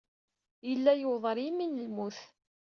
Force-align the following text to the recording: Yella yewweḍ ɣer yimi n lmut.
Yella 0.67 0.91
yewweḍ 0.95 1.23
ɣer 1.27 1.37
yimi 1.43 1.65
n 1.67 1.81
lmut. 1.85 2.17